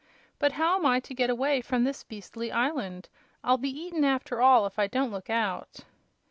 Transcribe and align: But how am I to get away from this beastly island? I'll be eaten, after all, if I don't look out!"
But 0.39 0.53
how 0.53 0.77
am 0.77 0.85
I 0.87 0.99
to 0.99 1.13
get 1.13 1.29
away 1.29 1.61
from 1.61 1.83
this 1.83 2.03
beastly 2.03 2.51
island? 2.51 3.07
I'll 3.43 3.59
be 3.59 3.69
eaten, 3.69 4.03
after 4.03 4.41
all, 4.41 4.65
if 4.65 4.79
I 4.79 4.87
don't 4.87 5.11
look 5.11 5.29
out!" 5.29 5.81